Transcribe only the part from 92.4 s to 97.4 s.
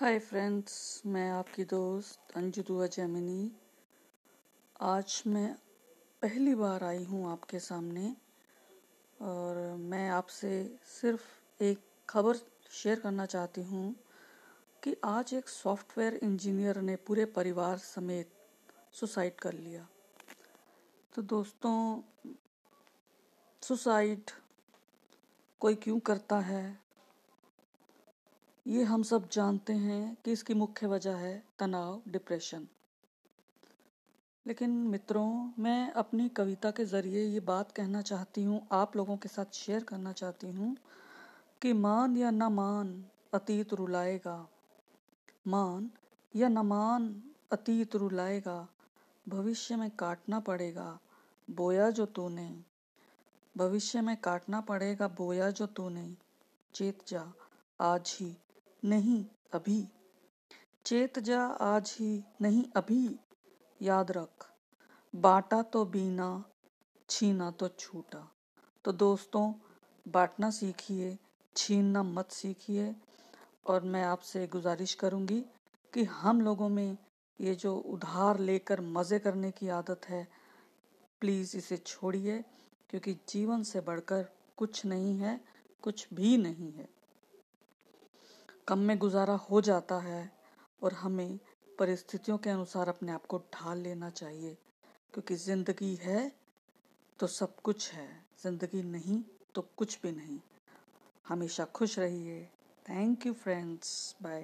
अनुसार अपने आप को ढाल लेना चाहिए। क्योंकि ज़िंदगी है तो